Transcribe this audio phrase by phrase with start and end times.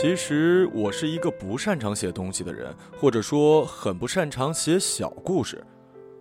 [0.00, 5.60] 其实我是一个不擅长写东西的人，或者说很不擅长写小故事。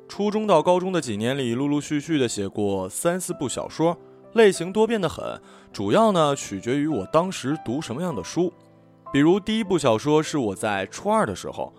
[0.08, 3.96] 初中到高中的几年里，陆陆续续的写过三四部小说，
[4.34, 5.40] 类型多变的很。
[5.72, 8.52] 主要呢取决于我当时读什么样的书。
[9.14, 11.72] 比如第一部小说是我在初二的时候，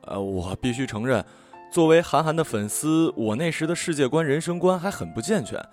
[0.00, 1.24] 呃，我必须承认，
[1.70, 5.64] 作为韩寒的粉丝，我那时的世界观、人生观还很不健全。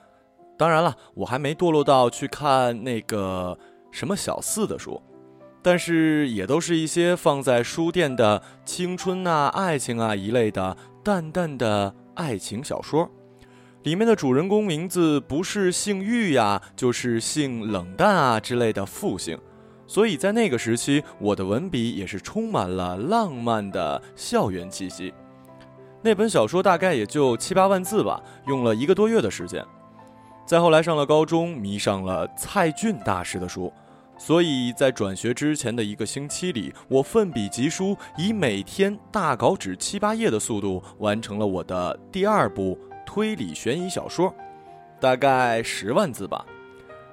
[0.55, 3.57] 当然了，我还没堕落到去看那个
[3.89, 5.01] 什么小四的书。
[5.63, 13.09] 但是也都是一些放在书店的青春啊、爱情啊一类的淡淡的爱情小说，
[13.83, 19.39] 里面的主人公名字不是姓玉呀，就是姓冷淡啊之类的复姓，
[19.87, 25.13] 所以在那个时期，我的文笔也是充满了浪漫的校园气息。
[26.01, 29.65] 那本小说大概也就七八万字吧，用了一个多月的时间。
[30.45, 33.71] 再后来上了高中，迷上了蔡骏大师的书。
[34.17, 44.33] 所以在转学之前的一个星期里，我奋笔疾书，以每天大稿纸七八页的速度，完成了我的第二部推理悬疑小说，
[44.99, 46.45] 大概十万字吧。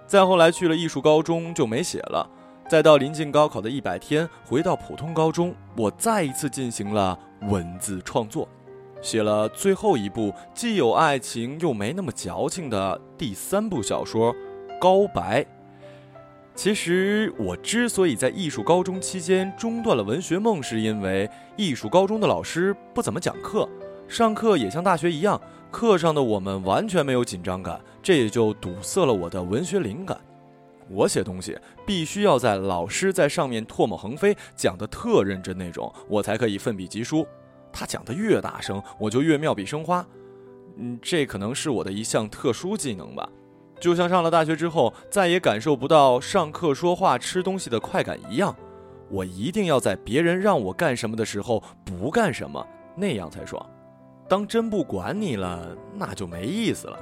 [0.07, 2.29] 再后来去了艺术高中就没写了。
[2.69, 8.49] 再到临近高考的一百天，回到普通高中，我再一次进行了文字创作，
[9.03, 14.33] 写了最后一部既有爱情又没那么矫情的第三部小说
[14.81, 15.43] 《高白》。
[16.55, 23.67] 其实我之所以在艺术高中期间中断了文学梦，是因为艺术高中的老师不怎么讲课，
[24.07, 25.41] 上课也像大学一样，
[25.71, 30.21] 课上的我们完全没有紧张感，这也就堵塞了我的文学灵感。
[30.91, 31.57] 我写东西
[31.87, 37.27] 必须要在老师在上面唾沫横飞，讲的特认真那种，我才可以奋笔疾书。
[37.73, 40.05] 他讲的越大声，我就越妙笔生花。
[40.77, 43.27] 嗯，这可能是我的一项特殊技能吧。
[43.81, 48.55] 就像上了大学之后再也感受不到上课说话吃东西的快感一样，
[49.09, 52.65] 我一定要在别人让我干什么的时候不干什么，
[52.95, 53.65] 那样才爽。
[54.29, 56.99] 当真不管你了，那就没意思了。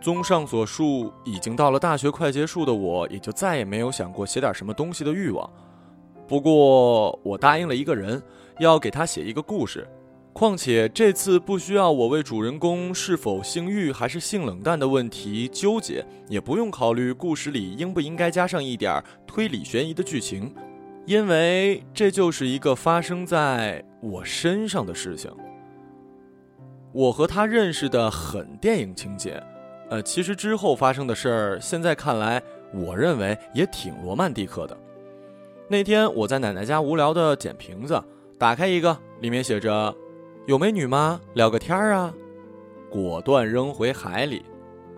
[0.00, 5.48] 综上所述，已经到了大学快结束的我，也就再也没有想过写点什么东西的欲望。
[6.26, 8.22] 不过，我答应了一个人，
[8.58, 9.86] 要给他写一个故事。
[10.32, 20.52] 况且这次不需要我为主人公是否姓欲还是性冷淡的问题纠结，也不用考虑故事里应不应该加上一点推理悬疑的剧情，
[21.04, 25.30] 因为这就是一个发生在我身上的事情。
[26.92, 29.40] 我和他认识的很电影情节，
[29.90, 32.42] 呃，其实之后发生的事儿，现在看来，
[32.72, 34.76] 我认为也挺罗曼蒂克的。
[35.68, 38.02] 那天我在奶奶家无聊的捡瓶子，
[38.38, 39.94] 打开一个，里面写着。
[40.46, 41.20] 有美女吗？
[41.34, 42.12] 聊个天儿啊！
[42.90, 44.44] 果断扔回海里。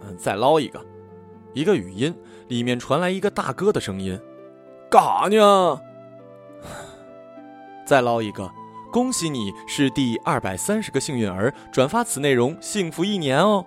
[0.00, 0.80] 嗯，再捞一个。
[1.52, 2.14] 一个语音，
[2.48, 4.18] 里面传来一个大哥的声音
[4.90, 5.80] ：“干啥呢？”
[7.86, 8.50] 再捞一个。
[8.90, 13.64] 恭喜你是第二百三十个幸运儿，转发此内容，幸福一年哦。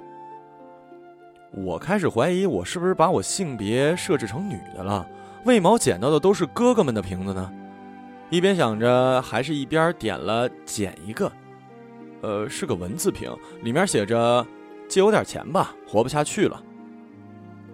[1.52, 5.08] 我开始怀疑我是不是把我性别设置成女的了？
[5.46, 7.54] 为毛捡到的都是哥哥们的瓶子呢？
[8.32, 11.32] 一边想着，还是一边点了捡一个。
[12.22, 14.46] 呃，是个文字屏，里面写着
[14.88, 16.64] ：“借我点钱吧，活不下去了。”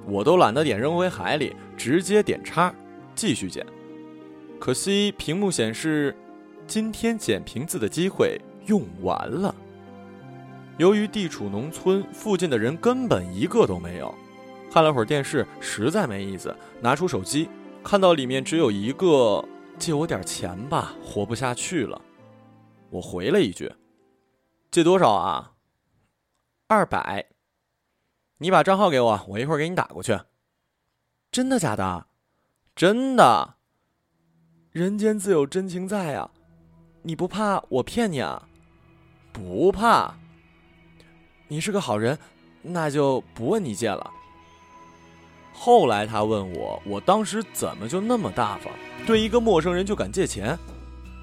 [0.06, 2.74] 我都懒得点扔回海里，直接点叉，
[3.16, 3.66] 继续捡。
[4.60, 6.16] 可惜屏幕显示，
[6.68, 9.54] 今天捡瓶子的机会用完了。
[10.78, 14.14] 由于地处农村，附近的人根本一个都没有。
[14.72, 17.48] 看了会儿电视，实在没意思，拿出手机，
[17.84, 19.44] 看到里面只有一个
[19.78, 22.02] ：“借我点钱吧，活不下去了。”
[22.90, 23.72] 我回了一句。
[24.74, 25.52] 借多少啊？
[26.66, 27.28] 二百。
[28.40, 30.20] 你把账号给我，我一会儿给你打过去。
[31.32, 32.08] 真的假的？
[32.76, 33.54] 真的。
[34.72, 36.32] 人间自有真情在啊！
[37.04, 38.48] 你不怕我骗你啊？
[39.32, 40.16] 不怕。
[41.50, 42.18] 你是个好人，
[42.64, 44.10] 那就不问你借了。
[45.54, 48.74] 后来他问我，我当时怎么就那么大方，
[49.06, 50.58] 对一个陌生人就敢借钱？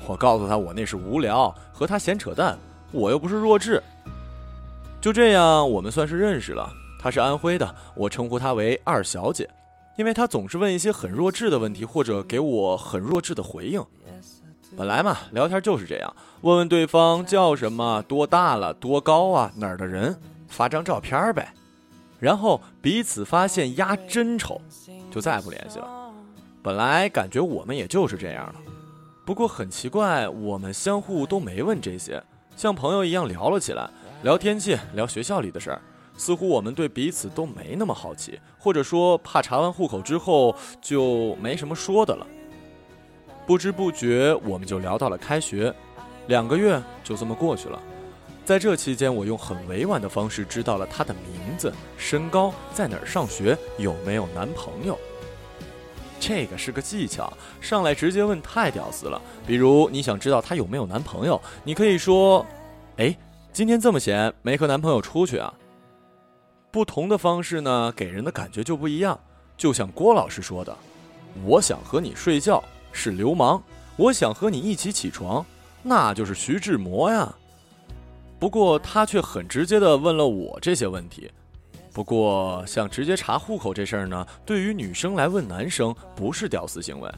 [0.06, 2.56] 我告诉他，我那是无聊，和他闲扯淡。
[2.92, 3.82] 我又不是弱智，
[5.00, 6.72] 就这样，我们算是认识了。
[6.98, 9.48] 她是安徽的，我称呼她为二小姐，
[9.96, 13.82] 因为她总是问一些很弱智的问题，或者给我很弱智的回应。
[14.76, 20.16] 本来嘛，聊天就是这样，问问对方叫什么、多大了、多高啊、哪儿的人，
[20.48, 21.52] 发张照片呗，
[22.18, 24.60] 然后彼此发现丫真丑，
[25.10, 25.88] 就再也不联系了。
[26.62, 28.54] 本来感觉我们也就是这样了，
[29.24, 32.22] 不过很奇怪，我们相互都没问这些。
[32.56, 33.88] 像朋友一样聊了起来，
[34.22, 35.80] 聊天气，聊学校里的事儿，
[36.16, 42.26] 似乎我们对彼此都没那么好奇，或者说怕查完户口之后就没什么说的了。
[43.46, 45.74] 不知不觉我们就聊到了开学，
[46.26, 47.80] 两个月就这么过去了。
[48.44, 54.98] 在这期间，我用很委婉的方式知道了她的名字、身高、在哪儿上学、有没有男朋友。
[56.20, 59.20] 这个是个技巧，上来直接问太屌丝了。
[59.46, 62.44] 比如你想知道她有没有男朋友，你可以说
[62.98, 63.16] ：“哎，
[63.52, 65.52] 今天这么闲，没和男朋友出去啊？”
[66.70, 69.18] 不同的方式呢，给人的感觉就不一样。
[69.56, 70.76] 就像郭老师说的
[71.44, 72.62] ：“我想和你睡觉
[72.92, 73.60] 是流氓，
[73.96, 75.44] 我想和你一起起床，
[75.82, 77.34] 那就是徐志摩呀。”
[78.38, 81.30] 不过他却很直接的问了我这些问题。
[81.92, 87.10] 不过想直接查户口这事儿呢，对于女生来问男生不是屌丝行为。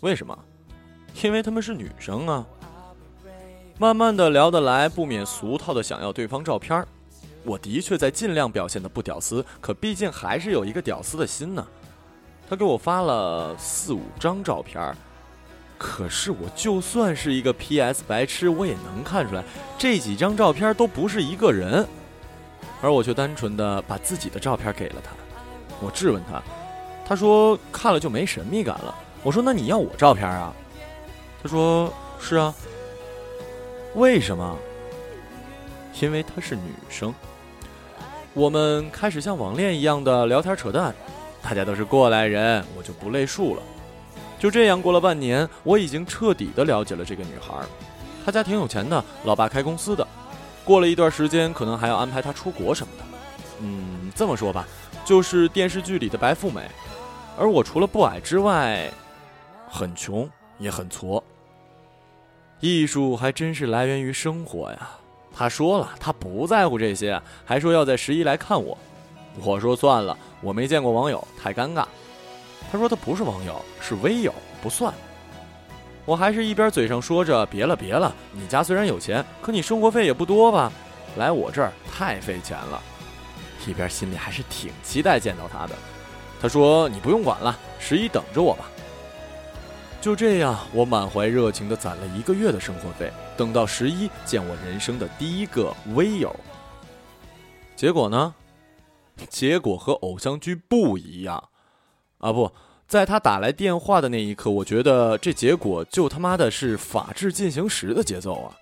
[0.00, 0.36] 为什么？
[1.22, 2.44] 因为他们是女生啊。
[3.78, 6.86] 慢慢的聊得来，不免俗套的想要对方照片儿。
[7.44, 11.66] 我的确在尽量表现的不屌丝，可毕竟还是有一个屌丝的心呢。
[12.48, 14.96] 他给我发了四五张照片儿，
[15.78, 19.42] 可是我就算是一个 PS 白痴，我也能看出来
[19.78, 21.86] 这几张照片都不是一个人，
[22.84, 25.12] 而我却单纯的把自己的照片给了他。
[25.80, 26.42] 我质问他，
[27.06, 28.94] 他说看了就没神秘感了。
[29.22, 30.52] 我说那你要我照片啊？
[31.42, 31.90] 他说
[32.20, 32.54] 是啊。
[33.94, 34.58] 为什么？
[36.02, 37.14] 因为她是女生。
[38.34, 40.94] 我们开始像网恋一样的聊天扯淡，
[41.40, 43.62] 大家都是过来人，我就不累数了。
[44.38, 47.54] 就这样过了半年，我已经彻底的了解了这个女孩。
[48.26, 50.06] 她家挺有钱的，老爸开公司的。
[50.64, 53.04] 过了一段时间，可能还要安排她出国什么的。
[53.60, 54.66] 嗯，这么说吧，
[55.04, 56.62] 就是电视剧里的白富美。
[57.38, 58.90] 而我除了不矮之外，
[59.68, 60.28] 很穷
[60.58, 61.22] 也很矬。
[62.60, 64.90] 艺术还真是来源于生活呀。
[65.36, 68.78] 他说了，他不在乎这些，还说要在十一来看我。
[69.42, 71.84] 我说算了，我没见过网友，太尴尬。
[72.70, 74.32] 他说他不是网友，是微友，
[74.62, 74.94] 不算。
[76.04, 80.70] 我还是一边嘴上说着别了别了，你家虽然有钱，可你生活费也不多吧？
[81.16, 82.82] 来我这儿太费钱了。
[83.66, 85.74] 一边心里还是挺期待见到他的。
[86.42, 88.66] 他说你不用管了，十一等着我吧。
[90.02, 96.34] 就这样，我满怀热情地攒了一个月的生活费，等到十一见我人生的第一个微友。
[97.74, 98.34] 结果呢？
[99.30, 101.42] 结果和偶像剧不一样，
[102.18, 102.52] 啊不，
[102.86, 108.54] 在他打来电话的那一刻，我觉得这结果就他妈的是《法制进行时》的节奏啊！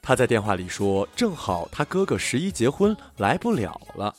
[0.00, 4.14] 他在电话里说，正好他哥哥十一结婚来不了了。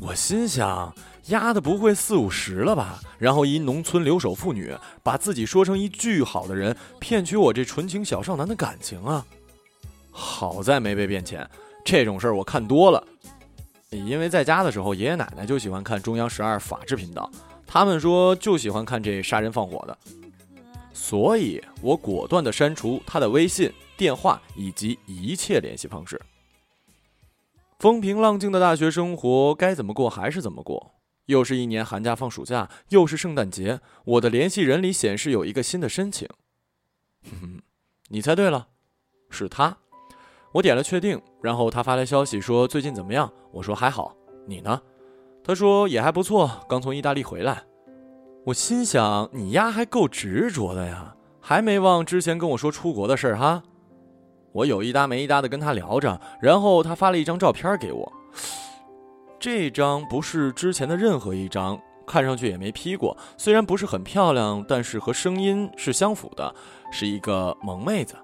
[0.00, 0.92] 我心想。
[1.26, 2.98] 丫的不会四五十了吧？
[3.16, 9.24] 然后一农村留守妇女，把自己说成一巨好的人，骗取我这纯情小少男的感情啊！
[10.10, 11.48] 好在没被骗钱，
[11.84, 13.06] 这种事儿我看多了。
[13.90, 17.30] 因为在家的时候，爷爷奶奶就喜欢看中央十二法制频道，
[17.72, 19.96] 他们说就喜欢看这杀人放火的，
[20.92, 26.20] 所以我果断的删除他的微信、电话以及一切联系方式。
[27.78, 30.96] 风平浪静的大学生活，该怎么过还是怎么过。
[31.26, 36.28] 又是一年寒假放暑假，又是圣诞节，我的联系人里显示有一个新的申请。
[37.22, 37.62] 哼 哼
[38.08, 38.66] 你猜对了，
[39.30, 39.78] 是他。
[40.54, 43.32] 我点了确定，然后他发来消息说最近怎么样？
[43.52, 44.16] 我说还好。
[44.48, 44.82] 你呢？
[45.42, 47.62] 他说也还不错，刚从意大利回来。
[48.46, 53.62] 我心想你丫还够执着的呀，还没忘之前跟我说出国的事儿哈。
[54.52, 58.12] 我有一搭没一搭的跟他聊着，然后他发了一张照片给我。
[59.38, 63.16] 这张不是之前的任何一张，看上去也没 P 过。
[63.36, 66.54] 虽然不是很漂亮，但是和声音是相符的，
[66.90, 68.16] 是一个萌妹子。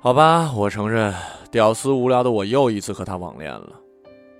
[0.00, 1.14] 好吧，我承认，
[1.50, 3.70] 屌丝无聊的我又一次和他网恋了。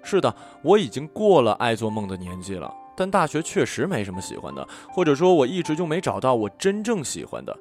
[0.05, 0.33] 是的，
[0.63, 7.57] 我已经过了爱做梦的年纪了，但大学确实没什么喜欢的，或者说我一直就没找到我真正喜欢的。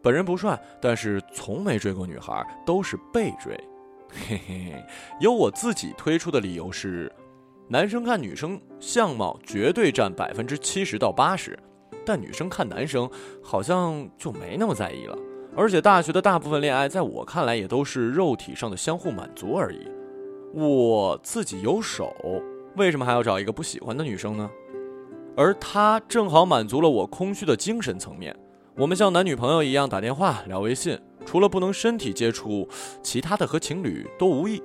[0.00, 3.58] 本人不帅，但是从没追过女孩，都是被追。
[4.08, 4.84] 嘿嘿，
[5.20, 7.12] 由我自己推出的理由是，
[7.68, 11.58] 男生看女生相貌绝对占百分之七十到八十，
[12.06, 13.10] 但女生看男生
[13.42, 15.18] 好像就没那么在意了。
[15.56, 19.97] 而且大学的大部分恋爱，在我看来也都是肉体上的相互满足而已。
[20.54, 22.14] 我自己有手，
[22.76, 24.50] 为什么还要找一个不喜欢的女生呢？
[25.36, 28.34] 而她正好满足了我空虚的精神层面。
[28.76, 30.98] 我们像男女朋友一样打电话、聊微信。
[31.26, 32.66] 除了不能身体接触，
[33.02, 34.62] 其他的和情侣都无异。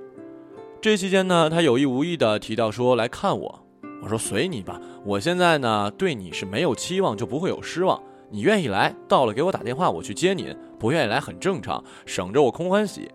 [0.79, 3.65] 这期间呢，他有意无意的提到说来看我，
[4.01, 4.79] 我说随你吧。
[5.03, 8.01] 我现在呢对你是没有期望，就不会有失望。
[8.29, 13.11] 你愿意来，到了给我打电话，我去接您；不愿意来很正常，省着我空欢喜。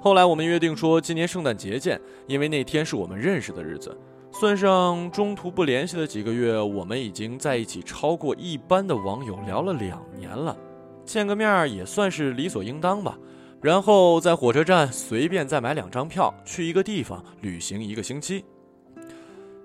[0.00, 3.96] 后来我们约定说今年圣诞节见，因为那天是我们认识的日子。
[4.32, 10.56] 算上中途不联系的几个月，我们已经在一起超过一般的网友聊了两年了，
[11.04, 13.18] 见个面也算是理所应当吧。
[13.60, 18.44] 然后在火车站随便再买两张票，去一个地方旅行一个星期。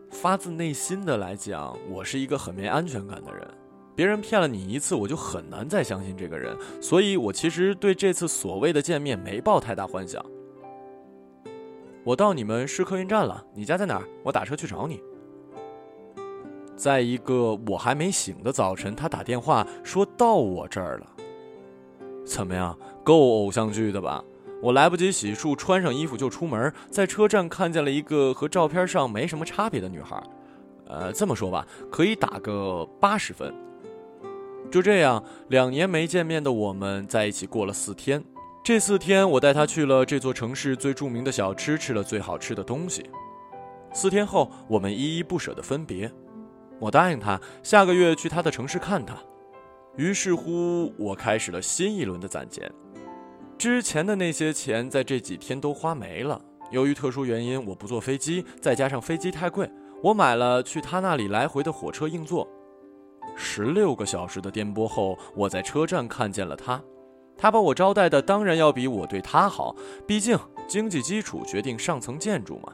[0.10, 3.48] 发自内心的来讲，我是一个很没安全感的人。
[3.96, 6.56] 别人骗了你一次，我就很难再相信这个人。
[6.82, 10.24] 所以我其实对这次所谓的见面没抱太大幻想。
[12.04, 14.04] 我到你们市客运站了，你家在哪儿？
[14.22, 15.02] 我打车去找你。
[16.75, 21.08] 在一个我还没醒的早晨，他打电话说到我这儿了。
[22.25, 24.24] 怎么样，够偶像剧的吧？
[24.62, 30.22] 我来不及洗漱，穿上衣服就出门，在车站看见了一个和照片上没什么差别的女孩。
[30.88, 33.54] 呃，这么说吧，可以打个八十分。
[34.72, 38.24] 就这样，两年没见面的我们在一起过了四天。
[38.64, 43.10] 这四天，我带他去了这座城市最著名的小吃，吃了最好吃的东西。
[43.94, 46.12] 四天后，我们依依不舍地分别。
[46.80, 49.16] 我答应他下个月去他的城市看他。
[49.96, 52.70] 于是乎，我开始了新一轮的攒钱。
[53.58, 56.42] 之前的那些钱在这几天都花没了。
[56.72, 59.70] 由于特殊原因，我不坐飞机，再加上飞机太贵，
[60.04, 62.46] 我买了去他那里来回的火车硬座。
[63.36, 66.82] 十六个小时的颠簸后，我在车站看见了他。
[67.38, 69.75] 他把我招待的当然要比我对他好，
[70.08, 72.72] 毕竟经济基础决定上层建筑嘛。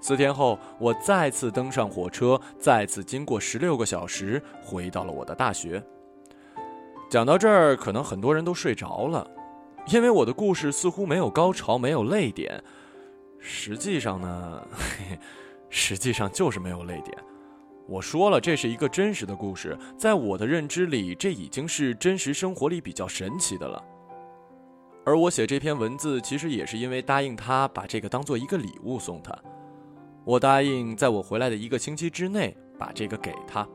[0.00, 5.80] 四天后，我再次登上火车，再次经过十六个小时，回到了我的大学。
[7.08, 9.30] 讲到这儿，可能很多人都睡着了，
[9.86, 12.60] 因为我的故事似乎没有高潮，没有泪点。
[13.38, 15.18] 实际上呢，嘿
[15.70, 17.16] 实际上就是没有泪点。
[17.88, 23.82] 我说了，这是一个真实的故事，在我的认知里，这已经是真实生活里比较神奇的了。
[25.04, 29.36] 而我写这篇文字，其实也是因为答应他把这个当做一个礼物送他。
[30.24, 33.68] 我答应在我回来的一个星期之内把这个给他。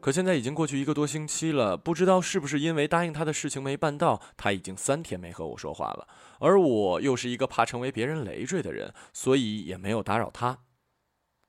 [0.00, 6.08] 可现在已经过去一个多星期了，不知道是不是因为答应他的事情没办到，他已经三天没和我说话了。
[6.40, 10.58] 而我又是一个怕成为别人累赘的人，所以也没有打扰他。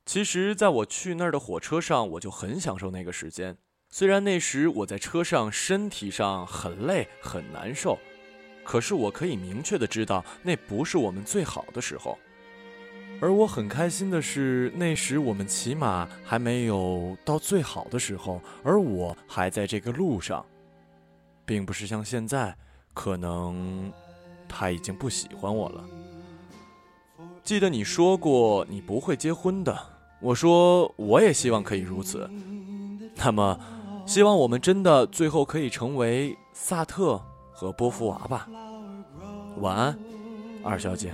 [0.06, 3.58] 其实，在我去那儿的火车上，我就很享受那个时间。
[3.90, 7.98] 虽然那时我在车上身体上很累很难受，
[8.64, 12.20] 可是我可以明确的知道，那不是我们最好的时候。
[13.20, 20.46] 而我很开心的是，那时我们起码还没有到最好的时候，而我还在这个路上，
[21.46, 22.56] 并不是像现在，
[22.94, 23.92] 可能
[24.48, 25.84] 他已经不喜欢我了。
[27.44, 29.95] 记得你说过你不会结婚的。
[30.22, 32.30] 我说，我也希望可以如此。
[33.16, 33.60] 那么，
[34.06, 38.48] 希望我们真的最后可以成为萨特和波伏娃吧。
[39.58, 39.98] 晚安，
[40.64, 41.14] 二小姐。